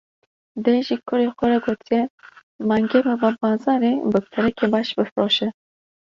Dê 0.63 0.75
ji 0.87 0.95
kurê 1.07 1.27
xwe 1.37 1.45
re 1.51 1.59
gotiye: 1.65 2.01
Mangê 2.69 2.99
bibe 3.07 3.29
bazarê, 3.41 3.93
bi 4.11 4.19
perekî 4.31 4.67
baş 4.73 4.87
bifroşe. 4.97 5.47